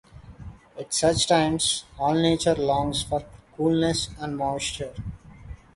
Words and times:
At 0.79 0.95
such 0.95 1.27
times 1.27 1.83
all 1.99 2.15
nature 2.15 2.55
longs 2.55 3.03
for 3.03 3.23
coolness 3.55 4.09
and 4.19 4.35
moisture. 4.35 4.95